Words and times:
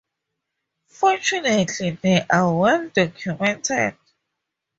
Fortunately 0.87 1.91
they 1.91 2.25
are 2.27 2.55
well 2.57 2.89
documented. 2.89 3.95